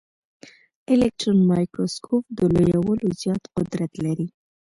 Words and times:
الکټرون 0.93 1.39
مایکروسکوپ 1.49 2.23
د 2.37 2.39
لویولو 2.53 3.07
زیات 3.21 3.43
قدرت 3.55 3.91
لري. 4.05 4.27